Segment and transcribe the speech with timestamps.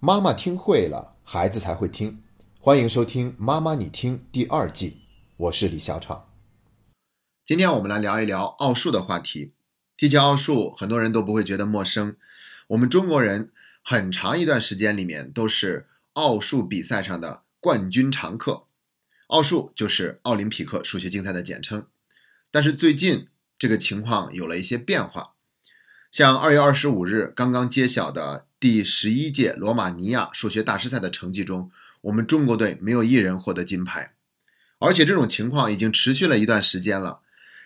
[0.00, 2.20] 妈妈听会了，孩子才会听。
[2.60, 4.98] 欢迎收听《妈妈你听》第二季，
[5.36, 6.30] 我是李小闯。
[7.44, 9.54] 今天我们来聊一聊奥数的话题。
[9.96, 12.14] 提起奥数，很多人都不会觉得陌生。
[12.68, 13.50] 我们中国人
[13.82, 18.66] 很长一段时间里面都是奥数比赛上的冠军常客。
[19.26, 21.84] 奥数就是奥林匹克数学竞赛的简称。
[22.52, 23.26] 但是最近
[23.58, 25.34] 这个情况有了一些变化。
[26.12, 28.44] 像二月二十五日刚刚揭晓的。
[28.60, 34.14] 第十一届罗马尼亚数学大师赛的成绩中，我们中国队没有一人获得金牌，
[34.80, 37.20] 而且这种情况已经持续了一段时间了。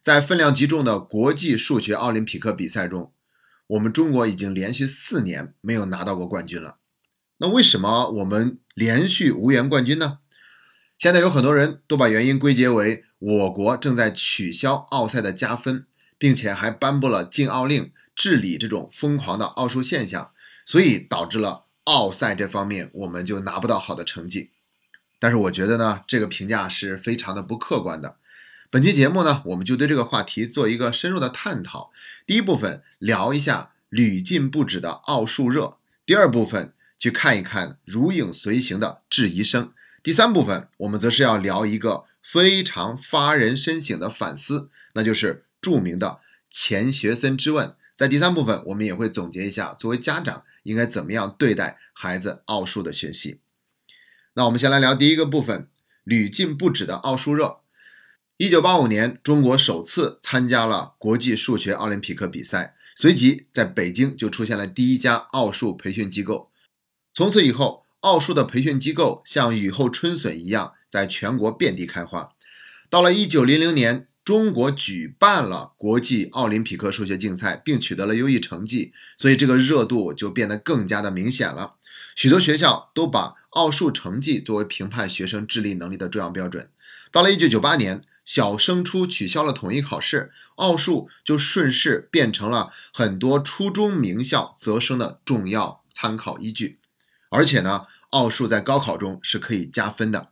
[0.00, 3.12] 在分量极重的国际数学奥林匹克比赛中，
[3.66, 6.76] 我们中国已经连续四年没有拿到过冠军了。
[7.38, 10.18] 那为什么我们连续无缘冠军呢？
[10.96, 15.84] 现在有很多人都把原因归结为我国正在取消奥赛的加分，
[16.16, 20.30] 并且还颁布了禁奥令，治理这种疯狂的奥数现象。
[20.66, 24.50] 所以导致了奥赛这方面我们就拿不到好的成绩，
[25.20, 28.16] 但是我觉得呢，这个评价是非常的不客观的。
[28.68, 31.92] 本期节目呢，我们就对这个话题做一个深入的探讨。
[32.26, 46.18] 第一部分聊一下屡禁不止的奥数热，第二部分去看一看如影随形的质疑声，第三部分我们则是要聊一个非常发人深省的反思，那就是著名的
[46.50, 47.76] 钱学森之问。
[47.96, 53.40] 在第三部分，我们也会总结一下，作为家长应该怎么样对待孩子奥数的学习。
[54.34, 55.70] 那我们先来聊第一个部分，
[56.04, 57.60] 屡禁不止的奥数热。
[58.36, 66.50] 一九八五年，中国首次参加了国际数学奥林匹克比赛，随即在北京就出现了第一家奥数培训机构。
[67.14, 72.34] 从此以后，奥数的培训机构像雨后春笋一样，在全国遍地开花。
[72.90, 74.06] 到了一九零零年。
[74.26, 81.74] 中国举办了国际奥林匹克数学竞赛，并取得了优异成绩，所以这个热度就变得更加的明显了。
[82.16, 86.68] 许多学校都把奥数成绩作为评判学生智力能力的重要标准。
[87.12, 96.80] 到了1998年，小升初取消了统一考试，奥数就顺势变成了很多初中名校择生的重要参考依据。
[97.28, 100.30] 而且呢，奥数在高考中是可以加分的，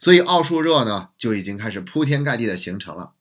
[0.00, 3.12] 所以奥数热呢就已经开始铺天盖地的形成了。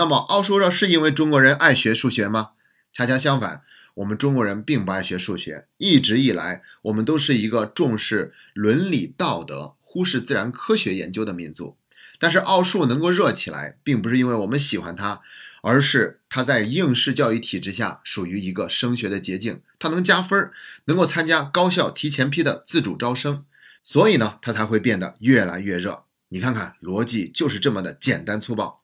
[0.00, 2.52] 那么奥数热是因为中国人爱学数学吗？
[2.90, 3.60] 恰恰相反，
[3.96, 5.66] 我们中国人并不爱学数学。
[5.76, 11.76] 一直以来，我们都是一个重视伦理道德、忽视自然科学研究的民族。
[12.18, 15.20] 但是奥数能够热起来，并不是因为我们喜欢它，
[15.60, 20.50] 而是它在应试教育体制下属于一个升学的捷径，它能加分，
[20.86, 23.44] 能够参加高校提前批的自主招生，
[23.82, 26.04] 所以呢，它才会变得越来越热。
[26.30, 28.79] 你看看，逻辑就是这么的简单粗暴。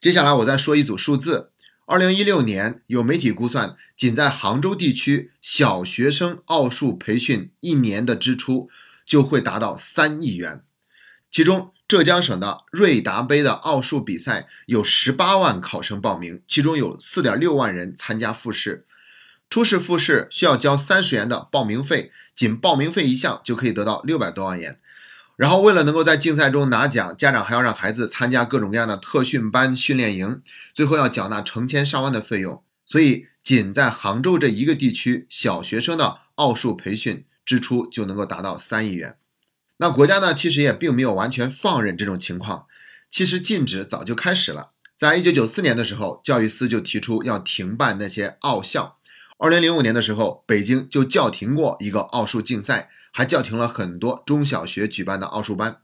[0.00, 1.50] 接下来我再说一组数字。
[1.86, 8.68] 二零一六年，有媒体估算，仅在杭州地区小学生奥数培训一年的支出
[9.06, 10.62] 就会达到三亿元。
[11.30, 18.84] 其中，浙江省的瑞达杯的奥数比赛有十八万考生报名，其中有四点六万人参加复试。
[19.48, 24.78] 初试、复试需要交三十元的报名费，仅报名费一项就可以得到六百多万元。
[25.36, 30.40] 然后，为了能够在竞赛中拿奖，家长还要让孩子参加各种各样的特训班、训练营，
[30.72, 32.62] 最后要缴纳成千上万的费用。
[32.86, 39.18] 所以，仅在杭州这一个地区，小学生的奥数培训支出就能够达到三亿元。
[39.76, 42.64] 那国家呢，其实也并没有完全放任这种情况，
[43.10, 44.70] 其实禁止早就开始了。
[44.96, 48.95] 在一九九四年的时候，教育司就提出要停办那些奥校。
[49.38, 55.78] 二零零五年的时候，北京就叫停过一个奥数竞赛，还叫停了很多中小学举办的奥数班。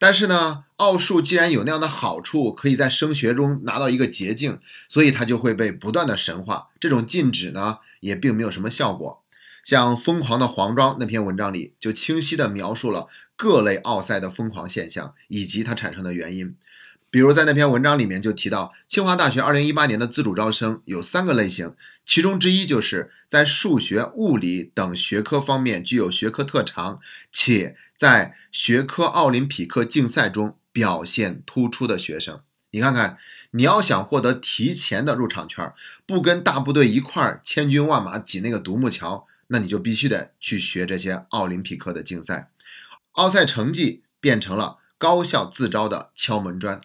[0.00, 6.68] 但是呢，奥数既然有那样的好处，可以在升学中拿到一个捷径，所以它就会被不断的神化。
[6.80, 9.22] 这种禁止呢，也并没有什么效果。
[9.64, 16.56] 像《疯狂的黄庄》那篇文章里，就清晰地描述了各类奥赛的疯狂现象以及它产生的原因。
[17.10, 21.72] 比如在那篇文章里面就提到，清华大学二零一八年的自主招生有三个类型，
[22.04, 27.00] 其中之一就是在数学、物理等学科方面具有学科特长，
[27.32, 32.42] 且在学科奥林匹克竞赛中表现突出的学生。
[32.72, 33.16] 你看看，
[33.52, 35.72] 你要想获得提前的入场券，
[36.04, 42.50] 不跟大部队一块儿千军万马挤那个独木桥，那你就必须得去学这些奥林匹克的竞赛。
[43.12, 46.78] 奥赛成绩变成了高校自招的敲门砖。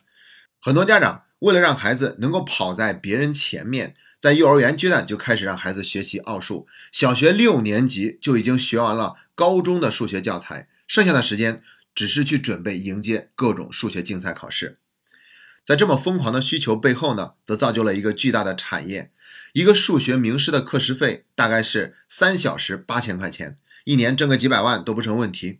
[0.65, 11.61] 很多家长为了让孩子能够跑在别人前面，在幼儿园阶段就开始让孩子学习奥数，小学六年级就已经学完了高中的数学教材，剩下的时间
[11.93, 14.77] 只是去准备迎接各种数学竞赛考试。
[15.65, 19.11] 在这么疯狂的需求背后呢，则造就了一个巨大的产业。
[19.51, 25.59] 一个数学名师的课时费大概是三小时八千块钱，一年挣个几百万都不成问题。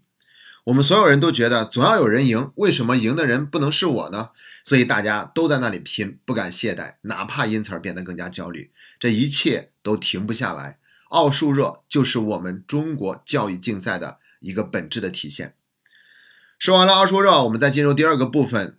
[0.66, 4.30] 我们所有人都觉得总要有人赢，为什么赢的人不能是我呢？
[4.64, 8.72] 所以大家都在那里拼，不敢懈怠，哪怕因此而变得更加焦虑。
[8.98, 10.80] 这一切都停不下来。
[11.10, 15.54] 奥数热就是我们中国教育竞赛的一个本质的体现。
[16.58, 18.78] 说完了奥数热，我们再进入第二个部分，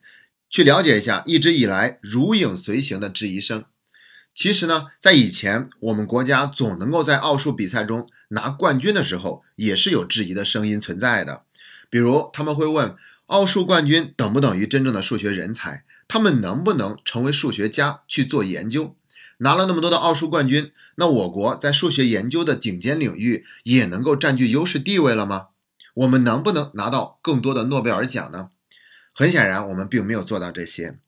[0.49, 3.65] 去了解一下一直以来如影随形的质疑声。
[4.35, 11.43] 其实呢，在以前我们国家总能够在奥数比赛中拿冠军的时候，也是有质疑的声音存在的。
[11.95, 12.97] 比如他们会问：
[13.27, 15.85] 奥数冠军等不等于真正的数学人才？
[16.09, 18.97] 他们能不能成为数学家去做研究？
[19.39, 25.51] 拿了那么多的奥数冠军，那我国在数学研究的顶尖领域也能够占据优势地位了吗？
[25.95, 28.49] 我们能不能拿到更多的诺贝尔奖呢？
[29.13, 30.99] 很显然，我们并没有做到这些，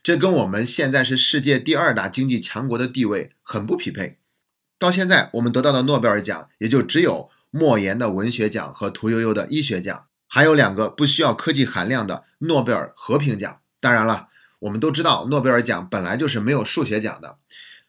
[0.00, 4.18] 这跟我们现在是世界第二大经济强国的地位很不匹配。
[4.78, 10.04] 到现在，我们得到的诺贝尔奖也就只有莫言的文学奖和屠呦呦的医学奖。
[10.32, 13.60] 还有两个不需要科技含量的诺贝尔和平奖。
[13.80, 14.28] 当然了，
[14.60, 17.38] 我们都知道诺贝尔奖本来就是没有数学奖的。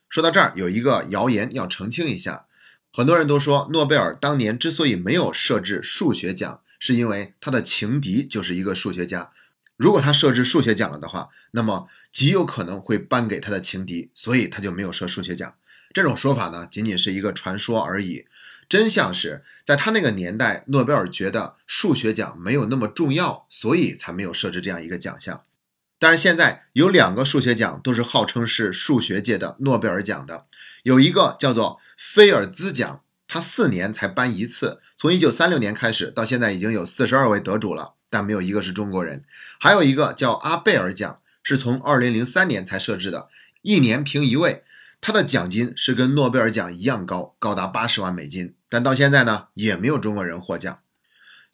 [0.10, 2.48] 说到这儿，有一个谣言要澄清一下。
[2.92, 9.32] 很多人都说诺贝尔当年之所以没有设置数学奖，是因为他的情敌就是一个数学家。
[9.78, 15.54] 如果他设置数学奖了的话，那么极有可能会颁给他的情敌，所以他就没有设数学奖。
[15.94, 18.26] 这种说法呢，仅仅是一个传说而已。
[18.72, 25.44] 真相是在他那个年代，诺贝尔觉得数学奖没有那么重要，所以才没有设置这样一个奖项。
[26.00, 30.46] 但是现在有两个数学奖都是号称是数学界的诺贝尔奖的，
[30.84, 39.22] 有一个叫做菲尔兹奖，它四年才颁一次，从一九三六年开始到现在已经有四十二位得主了，但没有一个是中国人。
[39.60, 43.28] 还有一个叫阿贝尔奖，是从二零零三年才设置的，
[43.64, 44.64] 一年评一位。
[45.02, 50.80] 他的奖金是跟诺贝尔奖一样高，高达八十万美金，但到现在呢，也没有中国人获奖。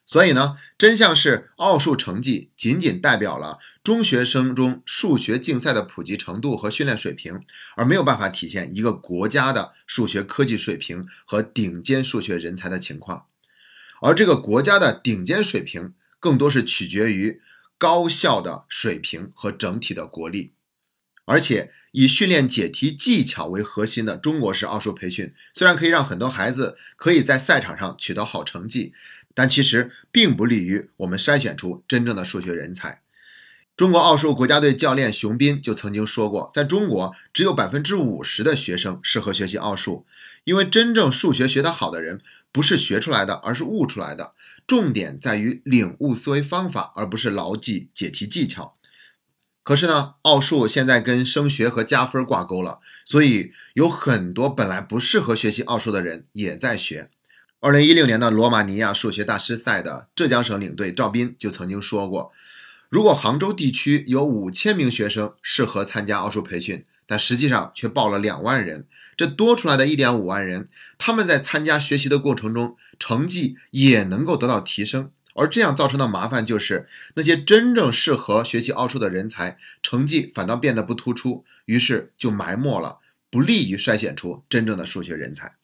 [0.06, 7.42] 所以呢，真相是奥数成绩仅仅代表了中学生中数学竞赛的普及程度和训练水平，
[7.76, 13.26] 而没有办法体现一个国家的数学科技水平和顶尖数学人才的情况。
[14.02, 17.42] 而这个国家的顶尖水平，更多是取决于
[17.78, 20.54] 高校的水平和整体的国力。
[21.28, 28.94] 而且以训练解题技巧为核心的中国式奥数培训，虽然可以让很多孩子可以在赛场上取得好成绩，
[29.34, 33.02] 但其实并不利于我们筛选出真正的数学人才。
[33.76, 40.06] 中国奥数国家队教练熊斌就曾经说过，在中国只有百分之五十的学生适合学习奥数，
[40.46, 42.22] 因为真正数学学得好的人
[42.54, 44.34] 不是学出来的，而是悟出来的。
[44.66, 48.77] 重点在于领悟思维方法，而不是牢记解题技巧。
[49.68, 57.10] 可是呢，奥数现在跟升学和加分挂钩了，所以有很多本来不适合学习奥数的人也在学。
[57.60, 62.32] 二零一六年的罗马尼亚数学大师赛的浙江省领队赵斌就曾经说过，
[62.88, 68.88] 如果杭州地区有五千名学生适合参加奥数培训，但实际上却报了两万人，
[69.18, 75.12] 这多出来的一点五万人，他们在参加学习的过程中，成绩也能够得到提升。
[75.38, 83.00] 而这样造成的麻烦就是，那些真正适合学习奥数的人才，成绩反倒变得不突出，于是就埋没了，
[83.30, 85.56] 不利于筛选出真正的数学人才。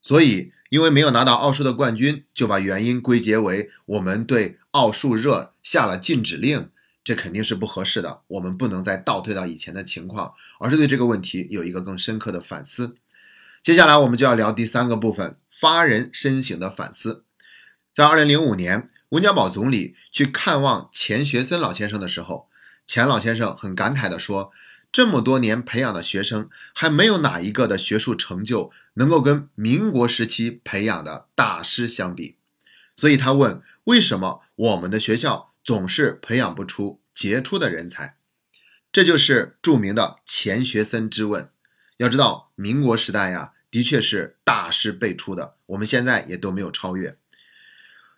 [0.00, 6.70] 所以，因为没有拿到奥数的冠军，就把原因归结为我们对奥数热下了禁止令，
[7.02, 8.22] 这肯定是不合适的。
[8.28, 12.96] 我们不能再倒退到以前的情况，而是对这个问题有一个更深刻的反思。
[13.62, 17.24] 接下来，我们就要聊第三个部分：发人深省的反思。
[17.92, 22.48] 在二零零五年，温家宝总理去看望钱学森老先生的时候，
[22.86, 24.52] 钱老先生很感慨地说
[24.92, 32.36] ：“这么多年培养的学生，还没有哪一个的学术成就能够跟民国时期培养的大师相比。”
[32.94, 38.16] 所以他问：“为什么我们的学校总是培养不出杰出的人才？”
[38.92, 41.50] 这就是著名的钱学森之问。
[41.96, 47.16] 要知道，民国时代呀，的确是大师辈出的，我们现在也都没有超越。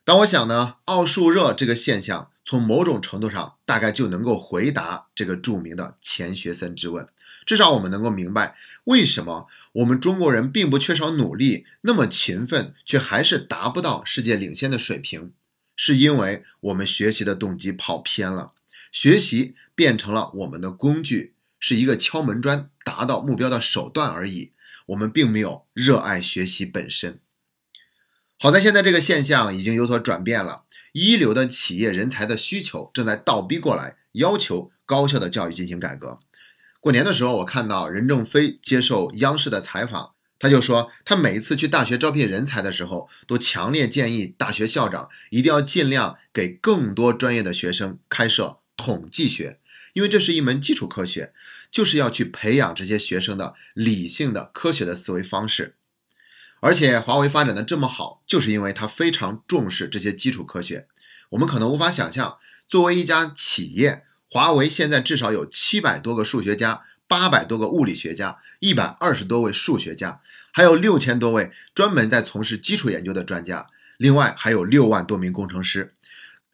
[0.05, 7.07] 但我想呢，奥数热这个现象，从某种程度上大概就能够回答这个著名的钱学森之问。
[7.47, 15.33] 至少我们能够明白，为什么我们中国人并不缺少努力，那么勤奋，却还是达不到世界领先的水平，
[15.77, 18.53] 是因为我们学习的动机跑偏了，
[18.91, 24.53] 学习变成了我们的工具，是一个敲门砖，达到目标的手段而已。
[24.87, 27.21] 我们并没有热爱学习本身。
[28.43, 36.19] 好在现在这个现象已经有所转变了，一流的企业人才的需求正在倒逼过来，要求高校的教育进行改革。
[36.81, 49.61] 过年的时候，我看到任正非接受央视的采访，他就说，他每一次去大学招聘人才的时候，都强烈建议大学校长一定要尽量给更多专业的学生开设统计学，
[49.93, 51.33] 因为这是一门基础科学，
[51.71, 55.77] 就是要去培养这些学生的理性的、科学的思维方式。
[56.63, 60.87] 而且华为发展的这么好，就是因为它非常重视这些基础科学。
[61.31, 62.39] 我们可能无法想象，
[62.69, 66.85] 作为一家企业，华为现在至少有七百多个数学家。
[67.09, 73.67] 八百多个物理学家，一百二十多位数学家，还有六千多位专门在从事基础研究的专家，
[73.99, 75.95] 另外还有六万多名工程师，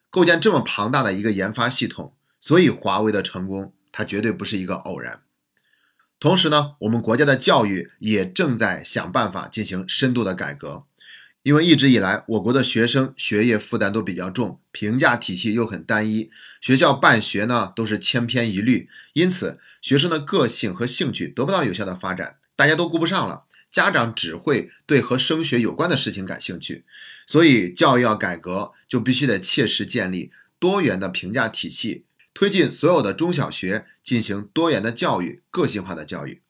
[0.09, 2.13] 构建这么庞大的一个研发系统。
[2.41, 5.21] 所以华为的成功，它绝对不是一个偶然。
[6.19, 10.83] 同时呢，我们国家的教育也正在想办法进行深度的改革。
[11.41, 26.83] 因为一直以来，我国的学生学业负担都比较重，评价体系又很单一，学校办学呢都是千篇一律，因此学生的个性和兴趣得不到有效的发展，大家都顾不上了，家长只会对和升学有关的事情感兴趣，
[27.25, 32.03] 所以教育要改革，就必须得切实建立多元的评价体系，
[32.39, 36.41] 推进所有的中小学进行多元的教育、个性化的教育。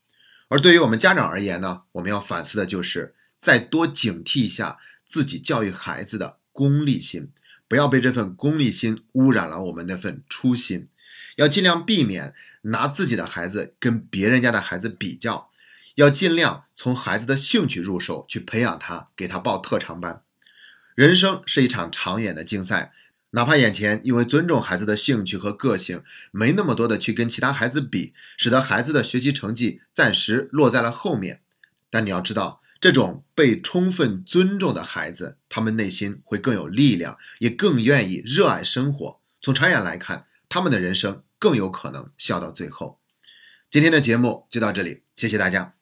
[0.47, 3.15] 而对于我们家长而言呢，我们要反思的就是。
[3.35, 4.77] 再多警惕一下
[5.07, 7.31] 自己教育孩子的功利心，
[7.67, 10.89] 不要被这份功利心污染了我们那份初心。
[11.37, 15.49] 要尽量避免拿自己的孩子跟别人家的孩子比较，
[15.95, 20.21] 要尽量从孩子的兴趣入手去培养他，给他报特长班。
[20.93, 22.93] 人生是一场长远的竞赛，
[23.31, 31.41] 哪怕眼前因为尊重孩子的兴趣和个性，没那么多的去跟其他孩子比，使得孩子的学习成绩暂时落在了后面。
[31.89, 32.61] 但你要知道。
[32.81, 39.19] 这种被充分尊重的孩子，他们内心会更有力量，也更愿意热爱生活。
[39.41, 42.97] 从长远来看，他们的人生更有可能笑到最后。
[43.69, 45.78] 今天的节目就到这里，谢谢大家。